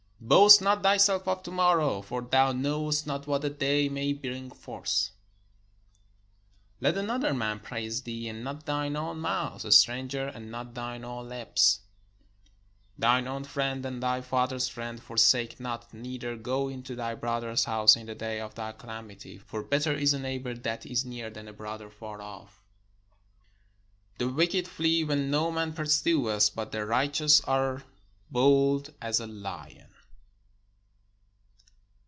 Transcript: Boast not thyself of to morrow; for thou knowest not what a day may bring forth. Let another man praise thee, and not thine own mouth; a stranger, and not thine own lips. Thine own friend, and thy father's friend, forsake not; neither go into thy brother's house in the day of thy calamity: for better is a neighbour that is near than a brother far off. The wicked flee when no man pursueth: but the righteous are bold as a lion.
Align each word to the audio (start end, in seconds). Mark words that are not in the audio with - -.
Boast 0.23 0.61
not 0.61 0.83
thyself 0.83 1.27
of 1.27 1.41
to 1.41 1.49
morrow; 1.49 2.01
for 2.03 2.21
thou 2.21 2.51
knowest 2.51 3.07
not 3.07 3.25
what 3.25 3.43
a 3.43 3.49
day 3.49 3.89
may 3.89 4.13
bring 4.13 4.51
forth. 4.51 5.09
Let 6.79 6.95
another 6.95 7.33
man 7.33 7.59
praise 7.59 8.03
thee, 8.03 8.27
and 8.29 8.43
not 8.43 8.67
thine 8.67 8.95
own 8.95 9.19
mouth; 9.19 9.65
a 9.65 9.71
stranger, 9.71 10.27
and 10.27 10.51
not 10.51 10.75
thine 10.75 11.03
own 11.03 11.27
lips. 11.27 11.79
Thine 12.99 13.27
own 13.27 13.45
friend, 13.45 13.83
and 13.83 14.01
thy 14.01 14.21
father's 14.21 14.69
friend, 14.69 15.01
forsake 15.01 15.59
not; 15.59 15.91
neither 15.91 16.35
go 16.37 16.67
into 16.69 16.95
thy 16.95 17.15
brother's 17.15 17.65
house 17.65 17.95
in 17.95 18.05
the 18.05 18.13
day 18.15 18.39
of 18.39 18.53
thy 18.53 18.73
calamity: 18.73 19.39
for 19.39 19.63
better 19.63 19.91
is 19.91 20.13
a 20.13 20.19
neighbour 20.19 20.53
that 20.53 20.85
is 20.85 21.03
near 21.03 21.31
than 21.31 21.47
a 21.47 21.53
brother 21.53 21.89
far 21.89 22.21
off. 22.21 22.61
The 24.19 24.29
wicked 24.29 24.67
flee 24.67 25.03
when 25.03 25.31
no 25.31 25.49
man 25.51 25.73
pursueth: 25.73 26.51
but 26.53 26.71
the 26.71 26.85
righteous 26.85 27.41
are 27.45 27.83
bold 28.29 28.93
as 29.01 29.19
a 29.19 29.25
lion. 29.27 29.87